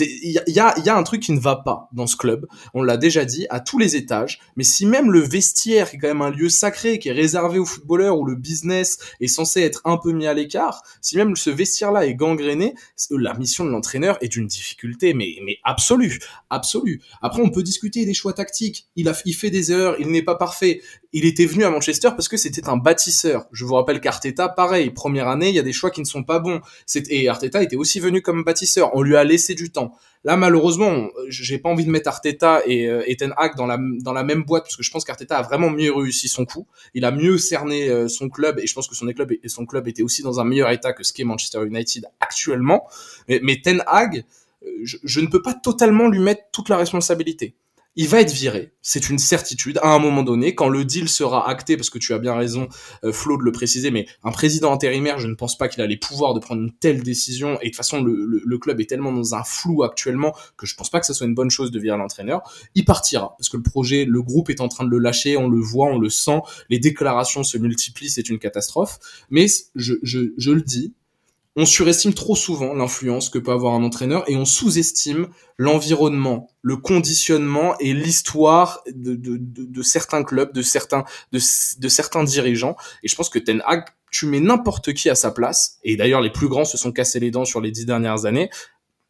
[0.00, 2.46] il y a, un truc qui ne va pas dans ce club.
[2.74, 4.40] On l'a déjà dit à tous les étages.
[4.56, 7.58] Mais si même le vestiaire, qui est quand même un lieu sacré, qui est réservé
[7.58, 11.36] aux footballeurs, où le business est censé être un peu mis à l'écart, si même
[11.36, 12.74] ce vestiaire-là est gangréné,
[13.10, 16.18] la mission de l'entraîneur est d'une difficulté, mais, absolue,
[16.50, 17.00] absolue.
[17.22, 18.88] Après, on peut discuter des choix tactiques.
[18.96, 20.82] Il il fait des erreurs, il n'est pas parfait.
[21.12, 23.46] Il était venu à Manchester parce que c'était un bâtisseur.
[23.52, 26.22] Je vous rappelle qu'Arteta, pareil, première année, il y a des choix qui ne sont
[26.22, 26.60] pas bons.
[27.08, 28.94] Et Arteta était aussi venu comme bâtisseur.
[28.94, 29.77] On lui a laissé du temps.
[30.24, 34.12] Là, malheureusement, j'ai pas envie de mettre Arteta et, euh, Ten Hag dans la, dans
[34.12, 36.66] la même boîte parce que je pense qu'Arteta a vraiment mieux réussi son coup.
[36.94, 39.64] Il a mieux cerné euh, son club et je pense que son club et son
[39.64, 42.86] club était aussi dans un meilleur état que ce qu'est Manchester United actuellement.
[43.28, 44.24] Mais, Ten Hag,
[44.64, 47.54] euh, je, ne peux pas totalement lui mettre toute la responsabilité
[47.98, 48.72] il va être viré.
[48.80, 52.14] C'est une certitude à un moment donné, quand le deal sera acté, parce que tu
[52.14, 52.68] as bien raison,
[53.04, 55.86] euh, Flo, de le préciser, mais un président intérimaire, je ne pense pas qu'il a
[55.86, 57.58] les pouvoirs de prendre une telle décision.
[57.60, 60.90] Et de toute façon, le, club est tellement dans un flou actuellement que je pense
[60.90, 62.42] pas que ce soit une bonne chose de virer l'entraîneur.
[62.76, 65.48] Il partira, parce que le projet, le groupe est en train de le lâcher, on
[65.48, 69.00] le voit, on le sent, les déclarations se multiplient, c'est une catastrophe.
[69.28, 70.94] Mais je le dis,
[71.60, 76.76] on surestime trop souvent l'influence que peut avoir un entraîneur et on sous-estime l'environnement, le
[76.76, 81.38] conditionnement et l'histoire de, certains clubs, de certains, de,
[81.88, 82.76] certains dirigeants.
[83.02, 86.20] Et je pense que Ten Hag, tu mets n'importe qui à sa place, et d'ailleurs
[86.20, 88.50] les plus grands se sont cassés les dents sur les dix dernières années,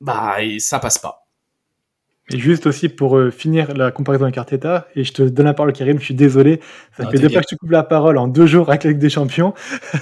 [0.00, 1.28] bah ça passe pas.
[2.31, 5.55] Et juste aussi pour euh, finir la comparaison avec Arteta, et je te donne la
[5.55, 6.61] parole Karim, je suis désolé,
[6.95, 8.99] ça fait deux fois que tu coupes la parole en deux jours avec la Ligue
[8.99, 9.55] des Champions,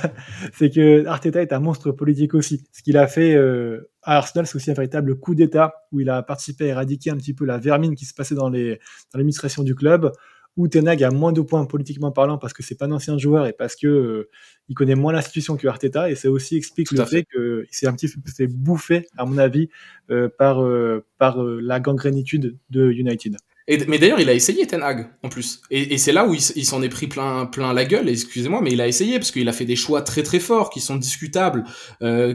[0.52, 2.64] c'est que Arteta est un monstre politique aussi.
[2.72, 6.10] Ce qu'il a fait euh, à Arsenal, c'est aussi un véritable coup d'État, où il
[6.10, 9.76] a participé à éradiquer un petit peu la vermine qui se passait dans l'administration du
[9.76, 10.10] club,
[10.56, 13.46] où Tenag a moins de points politiquement parlant parce que c'est pas un ancien joueur
[13.46, 14.30] et parce que euh,
[14.68, 17.92] il connaît moins l'institution que Arteta et ça aussi explique le fait, qu'il s'est un
[17.92, 19.68] petit peu fait bouffer à mon avis
[20.10, 23.36] euh, par euh, par la gangrénitude de United.
[23.68, 26.34] Et, mais d'ailleurs, il a essayé Ten Hag en plus, et, et c'est là où
[26.34, 28.08] il, s'en est pris plein, plein la gueule.
[28.08, 30.78] Excusez-moi, mais il a essayé parce qu'il a fait des choix très très forts qui
[30.78, 31.64] sont discutables.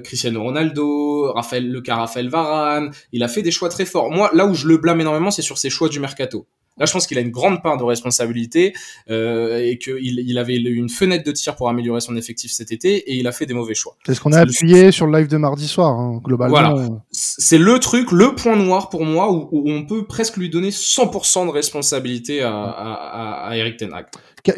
[0.04, 4.12] Cristiano Ronaldo, Raphaël, le cas Raphaël Varane, il a fait des choix très forts.
[4.12, 6.48] Moi, là où je le blâme énormément, c'est sur ses choix du mercato.
[6.78, 8.74] Là, je pense qu'il a une grande part de responsabilité
[9.10, 12.96] euh, et qu'il il avait une fenêtre de tir pour améliorer son effectif cet été
[12.96, 13.98] et il a fait des mauvais choix.
[14.06, 16.74] C'est ce qu'on a appuyé sur le live de mardi soir, hein, globalement.
[16.74, 16.90] Voilà.
[17.12, 21.46] C'est le truc, le point noir pour moi où, on peut presque lui donner 100%
[21.46, 24.06] de responsabilité à, à, à, Eric Ten Hag.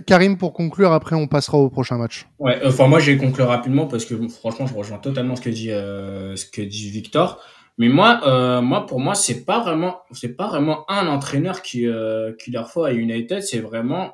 [0.05, 2.27] Karim, pour conclure, après on passera au prochain match.
[2.39, 5.49] Ouais, enfin moi je vais conclure rapidement parce que franchement je rejoins totalement ce que
[5.49, 7.41] dit euh, ce que dit Victor.
[7.77, 11.87] Mais moi, euh, moi pour moi, c'est pas vraiment, c'est pas vraiment un entraîneur qui
[11.87, 14.13] euh, qui leur faut à United, c'est vraiment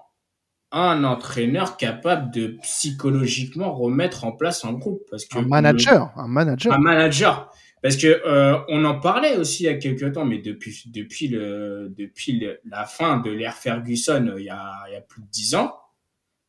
[0.72, 6.28] un entraîneur capable de psychologiquement remettre en place un groupe parce que un manager, un
[6.28, 7.52] manager, un manager.
[7.82, 11.28] Parce que euh, on en parlait aussi il y a quelques temps, mais depuis depuis
[11.30, 15.28] le depuis la fin de l'ère Ferguson, il y a il y a plus de
[15.28, 15.76] dix ans,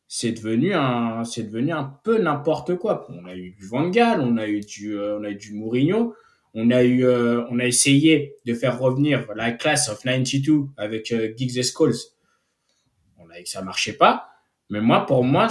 [0.07, 3.07] c'est devenu un c'est devenu un peu n'importe quoi.
[3.09, 6.13] On a eu du Van Gaal, on a eu du on a eu du Mourinho.
[6.53, 11.11] On a eu, euh, on a essayé de faire revenir la classe of 92 avec
[11.11, 11.95] euh, Giggs et Skulls.
[13.17, 14.27] On a, ça marchait pas.
[14.69, 15.47] Mais moi, pour moi,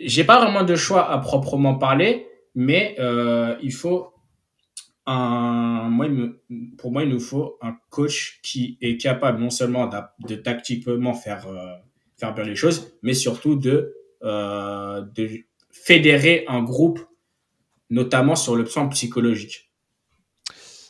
[0.00, 4.14] j'ai pas vraiment de choix à proprement parler, mais euh, il faut
[5.06, 5.96] un,
[6.78, 11.46] pour moi, il nous faut un coach qui est capable non seulement de, tactiquement faire
[11.46, 11.76] euh,
[12.16, 13.94] faire bien les choses, mais surtout de
[15.70, 16.98] fédérer un groupe,
[17.90, 19.66] notamment sur le plan psychologique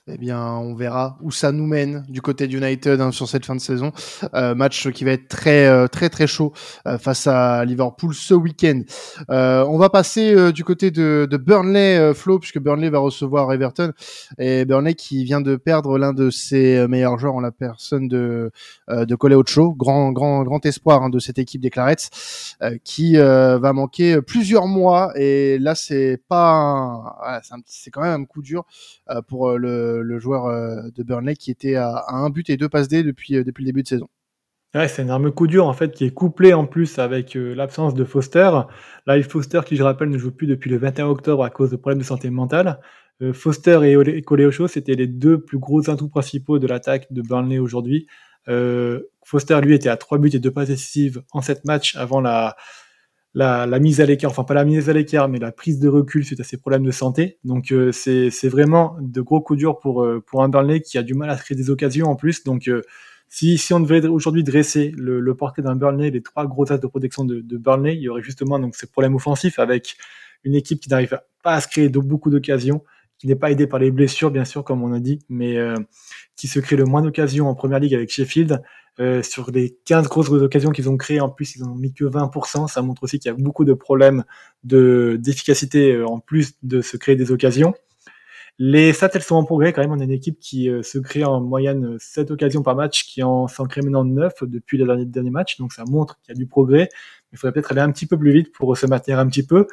[0.08, 3.56] eh bien, on verra où ça nous mène du côté d'United hein, sur cette fin
[3.56, 3.90] de saison.
[4.34, 6.52] Euh, match qui va être très euh, très très chaud
[6.86, 8.82] euh, face à Liverpool ce week-end.
[9.30, 13.92] Euh, on va passer du côté de, de Burnley, Flo, puisque Burnley va recevoir Everton
[14.38, 18.52] et Burnley qui vient de perdre l'un de ses meilleurs joueurs en la personne de
[18.88, 21.96] de Cole Ocho, grand grand grand espoir hein, de cette équipe des Clarets,
[22.84, 25.12] qui va manquer plusieurs mois.
[25.16, 28.64] Et là, c'est pas, c'est quand même un coup dur
[29.26, 32.88] pour le le, joueur euh, de Burnley qui était à, un but et deux passes
[32.88, 34.08] D depuis, euh, depuis le début de saison.
[34.74, 37.54] Ouais, c'est un énorme coup dur en fait qui est couplé en plus avec euh,
[37.54, 38.50] l'absence de Foster.
[39.06, 41.76] Live Foster, qui je rappelle ne joue plus depuis le 21 octobre à cause de
[41.76, 42.80] problèmes de santé mentale.
[43.32, 48.06] Foster et Coléocho, c'était les deux plus gros atouts principaux de l'attaque de Burnley aujourd'hui.
[49.24, 52.56] Foster, lui, était à trois buts et deux passes décisives en sept matchs avant la,
[53.36, 56.24] la, mise à l'écart, enfin pas la mise à l'écart, mais la prise de recul
[56.24, 57.38] suite à ses problèmes de santé.
[57.44, 61.02] Donc euh, c'est vraiment de gros coups durs pour, euh, pour un Burnley qui a
[61.02, 62.44] du mal à créer des occasions en plus.
[62.44, 62.80] Donc euh,
[63.28, 66.80] si, si on devait aujourd'hui dresser le, le portrait d'un Burnley, les trois gros axes
[66.80, 69.96] de protection de, de, Burnley, il y aurait justement donc ces problèmes offensifs avec
[70.44, 72.84] une équipe qui n'arrive pas à se créer de, beaucoup d'occasions,
[73.18, 75.58] qui n'est pas aidée par les blessures bien sûr comme on a dit, mais
[76.36, 78.62] qui se crée le moins d'occasions en première ligue avec Sheffield
[78.98, 82.04] euh, sur les 15 grosses occasions qu'ils ont créées, en plus, ils ont mis que
[82.04, 82.68] 20%.
[82.68, 84.24] Ça montre aussi qu'il y a beaucoup de problèmes
[84.64, 87.74] de d'efficacité euh, en plus de se créer des occasions.
[88.58, 89.92] Les stats, elles sont en progrès quand même.
[89.92, 93.22] On a une équipe qui euh, se crée en moyenne 7 occasions par match, qui
[93.22, 95.58] en s'en crée maintenant 9 depuis les derniers, derniers matchs.
[95.58, 96.88] Donc ça montre qu'il y a du progrès.
[97.32, 99.66] Il faudrait peut-être aller un petit peu plus vite pour se maintenir un petit peu.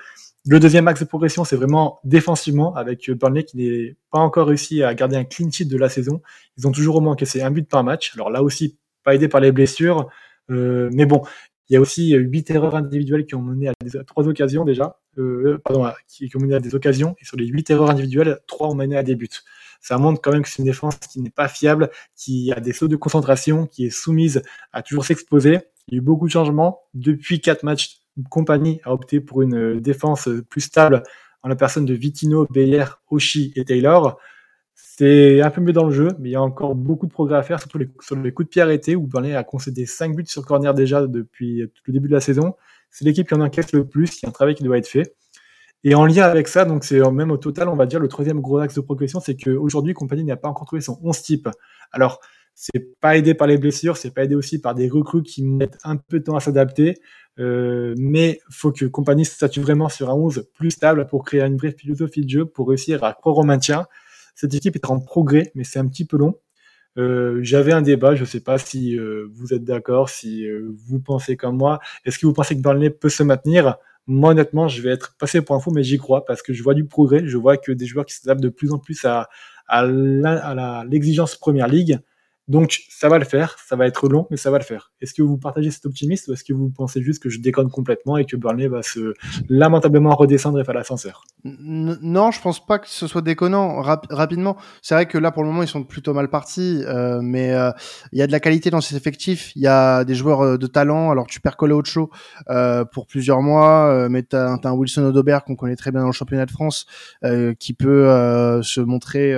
[0.45, 4.83] Le deuxième axe de progression, c'est vraiment défensivement, avec Burnley qui n'est pas encore réussi
[4.83, 6.21] à garder un clean sheet de la saison.
[6.57, 8.11] Ils ont toujours au moins cassé un but par match.
[8.15, 10.09] Alors là aussi, pas aidé par les blessures.
[10.49, 11.21] Euh, mais bon,
[11.69, 13.73] il y a aussi huit erreurs individuelles qui ont mené à,
[14.05, 14.99] trois occasions déjà.
[15.17, 17.15] Euh, pardon, qui, ont mené à des occasions.
[17.21, 19.29] Et sur les huit erreurs individuelles, trois ont mené à des buts.
[19.79, 22.73] Ça montre quand même que c'est une défense qui n'est pas fiable, qui a des
[22.73, 25.59] sauts de concentration, qui est soumise à toujours s'exposer.
[25.87, 26.81] Il y a eu beaucoup de changements.
[26.93, 31.03] Depuis quatre matchs, Compagnie a opté pour une défense plus stable
[31.41, 34.19] en la personne de Vitino, Beyer, Oshi et Taylor.
[34.95, 37.35] C'est un peu mieux dans le jeu, mais il y a encore beaucoup de progrès
[37.35, 40.23] à faire, surtout sur les coups de pied arrêtés, où Burnley a concédé 5 buts
[40.27, 42.53] sur corner déjà depuis le début de la saison.
[42.91, 45.15] C'est l'équipe qui en encaisse le plus, qui a un travail qui doit être fait.
[45.83, 48.39] Et en lien avec ça, donc c'est même au total, on va dire, le troisième
[48.39, 51.49] gros axe de progression, c'est qu'aujourd'hui, Compagnie n'a pas encore trouvé son 11 type.
[51.91, 52.19] Alors,
[52.53, 55.79] c'est pas aidé par les blessures, c'est pas aidé aussi par des recrues qui mettent
[55.83, 56.99] un peu de temps à s'adapter.
[57.39, 61.41] Euh, mais faut que Compagnie se statue vraiment sur un 11 plus stable pour créer
[61.41, 63.87] une vraie philosophie de jeu, pour réussir à croire au maintien.
[64.35, 66.35] Cette équipe est en progrès, mais c'est un petit peu long.
[66.97, 70.71] Euh, J'avais un débat, je ne sais pas si euh, vous êtes d'accord, si euh,
[70.85, 71.79] vous pensez comme moi.
[72.05, 73.77] Est-ce que vous pensez que Burnley peut se maintenir?
[74.05, 76.61] Moi, honnêtement, je vais être passé pour un fou, mais j'y crois parce que je
[76.61, 77.25] vois du progrès.
[77.25, 79.29] Je vois que des joueurs qui s'adaptent de plus en plus à,
[79.67, 79.85] à
[80.89, 81.99] l'exigence Première Ligue.
[82.47, 84.92] Donc ça va le faire, ça va être long, mais ça va le faire.
[85.03, 87.69] Est-ce que vous partagez cet optimisme ou est-ce que vous pensez juste que je déconne
[87.69, 89.13] complètement et que Burnley va se
[89.49, 91.25] lamentablement redescendre et faire l'ascenseur?
[91.43, 93.81] Non, je pense pas que ce soit déconnant.
[93.81, 97.53] rapidement, c'est vrai que là pour le moment ils sont plutôt mal partis, euh, mais
[97.53, 97.71] euh,
[98.13, 99.51] il y a de la qualité dans ces effectifs.
[99.55, 101.11] Il y a des joueurs euh, de talent.
[101.11, 102.09] Alors tu perds Colo Ocho
[102.49, 106.07] euh, pour plusieurs mois, mais tu as, un Wilson Odobert qu'on connaît très bien dans
[106.07, 106.85] le championnat de France,
[107.59, 109.37] qui peut se montrer,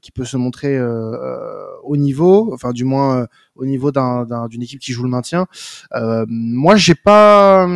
[0.00, 3.26] qui peut se montrer au niveau, enfin du moins euh,
[3.60, 5.46] au niveau d'une équipe qui joue le maintien.
[5.94, 7.66] Euh, moi, j'ai pas,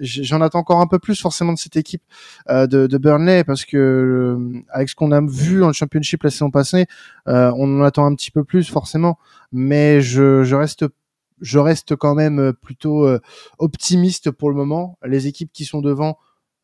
[0.00, 2.02] j'en attends encore un peu plus forcément de cette équipe
[2.48, 4.38] euh, de, Burnley parce que
[4.70, 6.86] avec ce qu'on a vu en Championship la saison passée,
[7.26, 9.18] on en attend un petit peu plus forcément.
[9.52, 10.84] Mais je, reste
[11.40, 13.08] je reste quand même plutôt
[13.58, 14.98] optimiste pour le moment.
[15.04, 16.18] Les équipes qui sont devant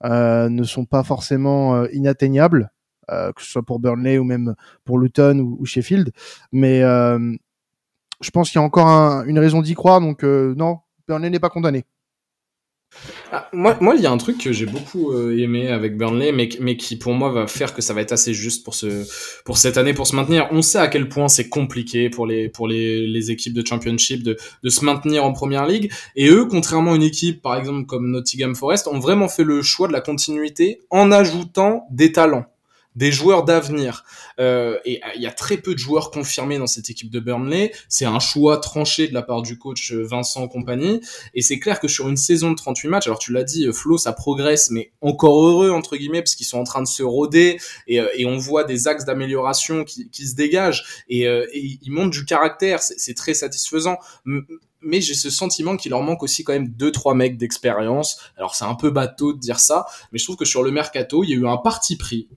[0.05, 2.71] ne sont pas forcément inatteignables.
[3.11, 4.55] Euh, que ce soit pour Burnley ou même
[4.85, 6.13] pour Luton ou, Sheffield.
[6.53, 7.35] Mais euh,
[8.23, 8.89] je pense qu'il y a encore
[9.27, 11.85] une raison d'y croire, donc euh, non, Burnley n'est pas condamné.
[13.33, 16.51] Ah, moi, moi, il y a un truc que j'ai beaucoup aimé avec Burnley, mais,
[16.61, 19.09] mais qui pour moi va faire que ça va être assez juste pour ce,
[19.47, 20.47] pour cette année, pour se maintenir.
[20.51, 24.23] On sait à quel point c'est compliqué pour les, pour les, les équipes de Championship
[24.23, 25.91] de, de se maintenir en Première Ligue.
[26.17, 29.63] Et eux, contrairement à une équipe, par exemple comme Nottingham Forest, ont vraiment fait le
[29.63, 32.45] choix de la continuité en ajoutant des talents
[32.97, 34.05] des joueurs d'avenir.
[34.39, 37.21] Euh, et euh, il y a très peu de joueurs confirmés dans cette équipe de
[37.21, 37.73] Burnley.
[37.89, 41.01] C'est un choix tranché de la part du coach euh, Vincent compagnie.
[41.35, 43.99] Et c'est clair que sur une saison de 38 matchs, alors tu l'as dit, Flo,
[43.99, 47.59] ça progresse, mais encore heureux, entre guillemets, parce qu'ils sont en train de se roder
[47.87, 52.11] et, et on voit des axes d'amélioration qui, qui, se dégagent et, et ils montrent
[52.11, 52.81] du caractère.
[52.83, 53.99] C'est très satisfaisant
[54.83, 58.19] mais j'ai ce sentiment qu'il leur manque aussi quand même deux trois mecs d'expérience.
[58.37, 61.25] Alors c'est un peu bateau de dire ça, mais je trouve que sur le mercato,
[61.25, 62.29] il y a eu un parti pris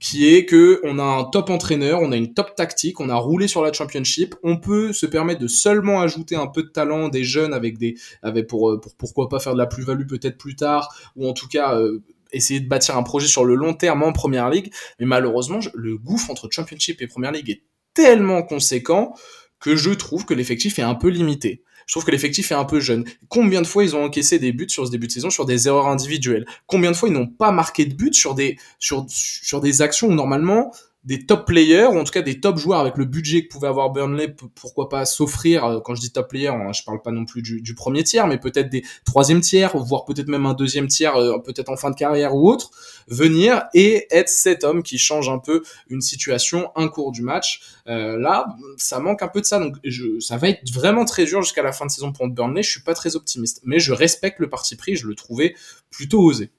[0.00, 3.16] qui est que on a un top entraîneur, on a une top tactique, on a
[3.16, 7.08] roulé sur la championship, on peut se permettre de seulement ajouter un peu de talent,
[7.08, 10.38] des jeunes avec des, avec pour, euh, pour pourquoi pas faire de la plus-value peut-être
[10.38, 12.00] plus tard, ou en tout cas euh,
[12.32, 14.72] essayer de bâtir un projet sur le long terme en première ligue.
[15.00, 17.62] Mais malheureusement, le gouffre entre championship et première ligue est
[17.94, 19.14] tellement conséquent
[19.60, 22.66] que je trouve que l'effectif est un peu limité je trouve que l'effectif est un
[22.66, 23.04] peu jeune.
[23.28, 25.68] Combien de fois ils ont encaissé des buts sur ce début de saison sur des
[25.68, 26.46] erreurs individuelles?
[26.66, 30.08] Combien de fois ils n'ont pas marqué de but sur des sur sur des actions
[30.08, 30.70] où normalement
[31.08, 33.68] des top players, ou en tout cas des top joueurs avec le budget que pouvait
[33.68, 37.12] avoir Burnley, pourquoi pas s'offrir, euh, quand je dis top player, hein, je parle pas
[37.12, 40.86] non plus du, premier tiers, mais peut-être des troisième tiers, voire peut-être même un deuxième
[40.86, 42.70] tiers, euh, peut-être en fin de carrière ou autre,
[43.06, 47.62] venir et être cet homme qui change un peu une situation, un cours du match.
[47.86, 48.44] Euh, là,
[48.76, 51.62] ça manque un peu de ça, donc je, ça va être vraiment très dur jusqu'à
[51.62, 54.50] la fin de saison pour Burnley, je suis pas très optimiste, mais je respecte le
[54.50, 55.54] parti pris, je le trouvais
[55.90, 56.50] plutôt osé.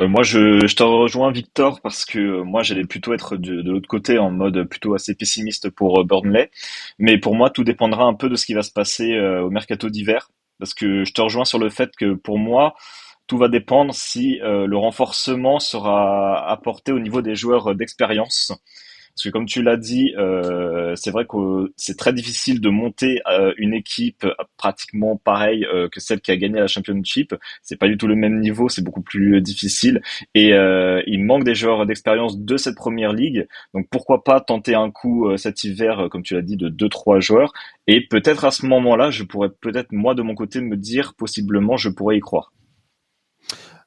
[0.00, 3.62] Euh, moi, je, je te rejoins, Victor, parce que euh, moi, j'allais plutôt être de,
[3.62, 6.50] de l'autre côté, en mode plutôt assez pessimiste pour euh, Burnley.
[6.98, 9.88] Mais pour moi, tout dépendra un peu de ce qui va se passer au mercato
[9.90, 12.74] d'hiver, parce que je te rejoins sur le fait que pour moi,
[13.26, 18.52] tout va dépendre si le renforcement sera apporté au niveau des joueurs d'expérience.
[19.14, 23.20] Parce que comme tu l'as dit, euh, c'est vrai que c'est très difficile de monter
[23.30, 27.32] euh, une équipe pratiquement pareille euh, que celle qui a gagné la Championship.
[27.62, 30.02] C'est pas du tout le même niveau, c'est beaucoup plus difficile.
[30.34, 30.48] Et
[31.06, 33.46] il manque des joueurs d'expérience de cette première ligue.
[33.72, 37.20] Donc pourquoi pas tenter un coup cet hiver, comme tu l'as dit, de deux trois
[37.20, 37.52] joueurs.
[37.86, 41.76] Et peut-être à ce moment-là, je pourrais peut-être moi de mon côté me dire possiblement
[41.76, 42.52] je pourrais y croire.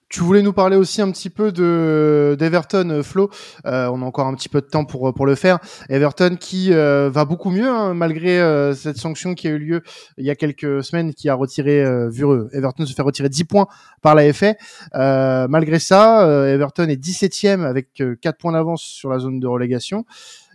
[0.09, 3.29] Tu voulais nous parler aussi un petit peu de d'Everton, euh, Flo.
[3.65, 5.59] Euh, on a encore un petit peu de temps pour pour le faire.
[5.89, 9.83] Everton qui euh, va beaucoup mieux hein, malgré euh, cette sanction qui a eu lieu
[10.17, 13.67] il y a quelques semaines, qui a retiré vu Everton se fait retirer 10 points
[14.01, 14.55] par la FA.
[15.49, 20.05] malgré ça, Everton est 17e avec 4 points d'avance sur la zone de relégation.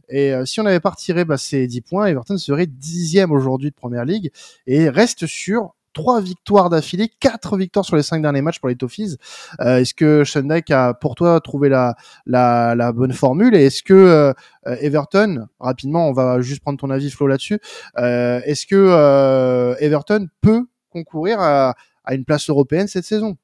[0.09, 3.75] Et si on n'avait pas retiré bah, ces 10 points, Everton serait dixième aujourd'hui de
[3.75, 4.31] Première Ligue
[4.67, 8.77] et reste sur trois victoires d'affilée, quatre victoires sur les cinq derniers matchs pour les
[8.77, 9.17] Toffees.
[9.61, 11.95] Euh, est-ce que Dyke a pour toi trouvé la,
[12.27, 13.55] la, la bonne formule?
[13.55, 13.95] Et est-ce que
[14.67, 17.59] euh, Everton, rapidement, on va juste prendre ton avis Flo là-dessus,
[17.99, 21.75] euh, est-ce que euh, Everton peut concourir à,
[22.05, 23.37] à une place européenne cette saison?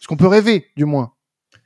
[0.00, 1.12] Est-ce qu'on peut rêver du moins?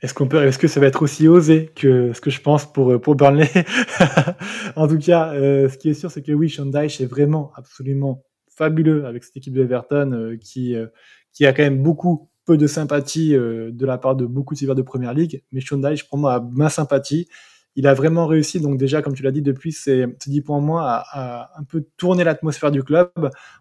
[0.01, 2.71] Est-ce qu'on peut, est-ce que ça va être aussi osé que ce que je pense
[2.73, 3.49] pour pour Burnley?
[4.77, 8.25] En tout cas, ce qui est sûr, c'est que oui, Sean Dyche est vraiment absolument
[8.63, 10.87] fabuleux avec cette équipe de Everton euh, qui, euh,
[11.33, 14.59] qui a quand même beaucoup peu de sympathie euh, de la part de beaucoup de
[14.59, 15.43] suiveurs de Première Ligue.
[15.51, 17.29] Mais Dyche, pour moi, a ma sympathie.
[17.75, 20.61] Il a vraiment réussi, donc déjà, comme tu l'as dit, depuis ces, 10 points en
[20.61, 23.11] moins, à, un peu tourner l'atmosphère du club.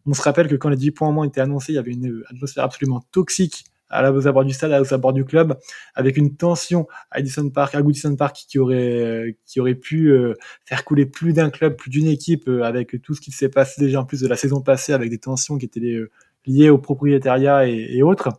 [0.06, 1.94] On se rappelle que quand les 10 points en moins étaient annoncés, il y avait
[1.94, 5.58] une atmosphère absolument toxique à la, aux abords du stade, aux abords du club,
[5.93, 10.34] avec une tension à Edison Park, à Goodison Park, qui aurait, qui aurait pu euh,
[10.65, 13.82] faire couler plus d'un club, plus d'une équipe, euh, avec tout ce qui s'est passé
[13.82, 16.10] déjà en plus de la saison passée, avec des tensions qui étaient euh,
[16.45, 18.30] liées au propriétariat et, autres.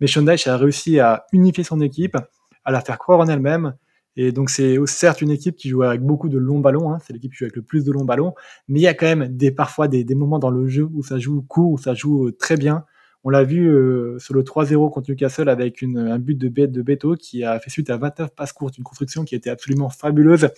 [0.00, 2.16] Mais Sean a réussi à unifier son équipe,
[2.64, 3.74] à la faire croire en elle-même.
[4.16, 7.12] Et donc c'est certes une équipe qui joue avec beaucoup de longs ballons, hein, c'est
[7.12, 8.34] l'équipe qui joue avec le plus de longs ballons,
[8.66, 11.02] mais il y a quand même des, parfois des, des moments dans le jeu où
[11.04, 12.84] ça joue court, où ça joue très bien.
[13.22, 17.16] On l'a vu euh, sur le 3-0 contre Newcastle avec une, un but de, Beto
[17.16, 20.48] qui a fait suite à 29 passes courtes, une construction qui était absolument fabuleuse,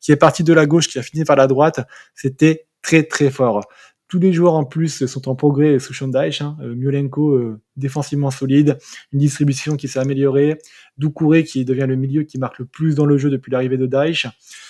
[0.00, 1.80] qui est partie de la gauche, qui a fini par la droite.
[2.14, 3.62] C'était très très fort.
[4.06, 6.56] Tous les joueurs en plus sont en progrès sous Sean Hein.
[6.60, 6.76] Euh,
[7.18, 8.78] euh, défensivement solide,
[9.12, 10.58] une distribution qui s'est améliorée,
[10.98, 13.86] Doucouré qui devient le milieu qui marque le plus dans le jeu depuis l'arrivée de
[13.86, 14.28] Daesh.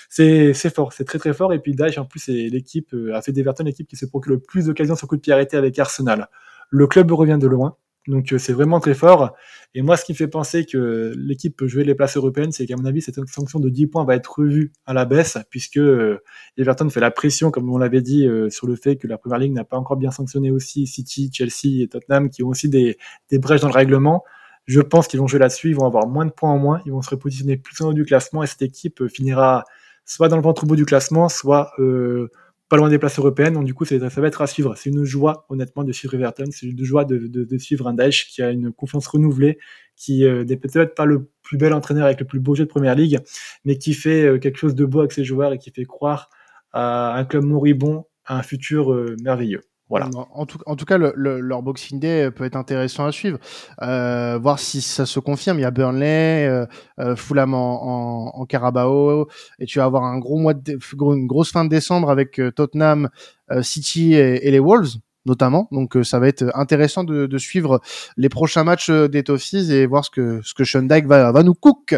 [0.09, 1.53] C'est fort, c'est très très fort.
[1.53, 4.39] Et puis Daesh en plus, c'est l'équipe, a fait d'Everton l'équipe qui se procure le
[4.39, 6.29] plus d'occasions sur coup de pied arrêté avec Arsenal.
[6.75, 7.77] Le club revient de loin,
[8.09, 9.35] donc euh, c'est vraiment très fort.
[9.75, 12.65] Et moi, ce qui me fait penser que l'équipe peut jouer les places européennes, c'est
[12.65, 15.77] qu'à mon avis, cette sanction de 10 points va être revue à la baisse, puisque
[15.77, 16.23] euh,
[16.57, 19.39] Everton fait la pression, comme on l'avait dit, euh, sur le fait que la Première
[19.39, 22.97] Ligue n'a pas encore bien sanctionné aussi City, Chelsea et Tottenham, qui ont aussi des,
[23.29, 24.25] des brèches dans le règlement.
[24.65, 26.93] Je pense qu'ils vont jouer là-dessus, ils vont avoir moins de points en moins, ils
[26.93, 29.65] vont se repositionner plus en haut du classement, et cette équipe finira
[30.07, 31.71] soit dans le ventre bout du classement, soit
[32.73, 33.53] pas loin des places européennes.
[33.53, 34.75] Donc, du coup, ça, va être à suivre.
[34.79, 36.47] C'est une joie, honnêtement, de suivre Everton.
[36.51, 39.59] C'est une joie de, suivre un Daesh qui a une confiance renouvelée,
[39.95, 42.71] qui euh, n'est peut-être pas le plus bel entraîneur avec le plus beau jeu de
[42.71, 43.19] première ligue,
[43.67, 46.31] mais qui fait euh, quelque chose de beau avec ses joueurs et qui fait croire
[46.73, 49.61] à un club moribond à un futur euh, merveilleux.
[50.01, 53.39] En tout, cas, le, leur Boxing Day peut être intéressant à suivre.
[53.83, 55.59] Euh, voir si ça se confirme.
[55.59, 56.67] Il y a Burnley, euh,
[56.99, 59.29] euh Fulham en, Carabao,
[59.59, 60.79] et tu vas avoir un gros mois de,
[61.15, 63.09] une grosse fin de décembre avec Tottenham,
[63.61, 64.97] City et, et les Wolves
[65.27, 65.69] notamment.
[65.71, 67.81] Donc euh, ça va être intéressant de, de, suivre
[68.17, 71.43] les prochains matchs euh, des Toffees et voir ce que ce que Dyke va, va
[71.43, 71.97] nous cook.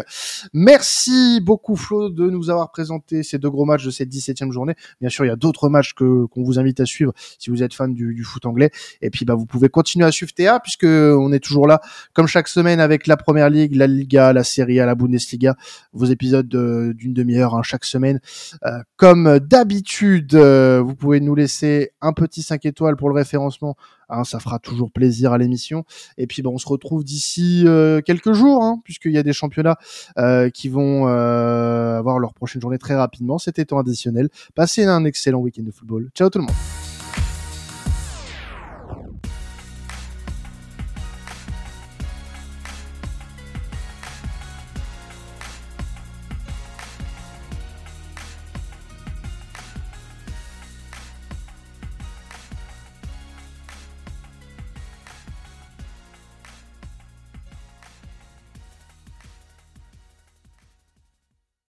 [0.53, 4.75] Merci beaucoup Flo de nous avoir présenté ces deux gros matchs de cette 17e journée.
[5.01, 7.63] Bien sûr, il y a d'autres matchs que qu'on vous invite à suivre si vous
[7.63, 8.69] êtes fan du, du, foot anglais.
[9.01, 11.81] Et puis bah vous pouvez continuer à suivre TA puisque on est toujours là
[12.13, 15.55] comme chaque semaine avec la Première Ligue, la Liga, la Serie A, la Bundesliga.
[15.93, 18.19] Vos épisodes d'une demi-heure hein, chaque semaine.
[18.65, 23.75] Euh, comme d'habitude, vous pouvez nous laisser un petit 5 étoiles pour le référencement.
[24.09, 25.83] Hein, ça fera toujours plaisir à l'émission.
[26.17, 29.33] Et puis, bon, on se retrouve d'ici euh, quelques jours, hein, puisqu'il y a des
[29.33, 29.77] championnats
[30.17, 33.37] euh, qui vont euh, avoir leur prochaine journée très rapidement.
[33.37, 34.29] C'était temps additionnel.
[34.53, 36.09] Passez un excellent week-end de football.
[36.13, 36.84] Ciao tout le monde.